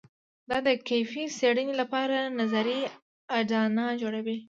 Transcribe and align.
دا 0.49 0.57
د 0.67 0.69
کیفي 0.89 1.23
څېړنې 1.37 1.73
لپاره 1.81 2.17
نظري 2.39 2.79
اډانه 3.37 3.85
جوړوي. 4.01 4.37